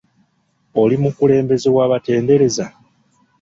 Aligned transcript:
Oli 0.81 0.95
mukulembeze 1.03 1.67
w'abatendereza? 1.75 2.65